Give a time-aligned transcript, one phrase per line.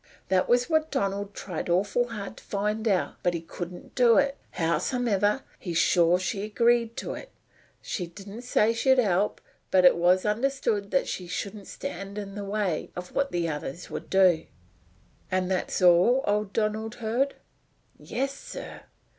[0.29, 4.35] "That was what Donald tried awful hard to find out but he couldn't do it.
[4.57, 7.29] Howsumever, he's sure she agreed to it.
[7.83, 12.43] She didn't say she'd help, but it was understood that she shouldn't stand in the
[12.43, 14.47] way of what the other would do."
[15.29, 17.35] "And that is all old Donald heard?"
[17.99, 18.81] "Yes, sir."